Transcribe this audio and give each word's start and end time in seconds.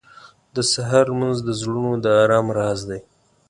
•د 0.55 0.57
سهار 0.71 1.05
لمونځ 1.13 1.37
د 1.43 1.49
زړونو 1.59 1.91
د 2.03 2.05
ارام 2.23 2.47
راز 2.57 2.79
دی. 2.89 2.99